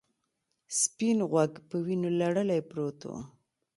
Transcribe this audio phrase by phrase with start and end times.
[0.79, 3.11] سپین غوږ په وینو لړلی پروت و.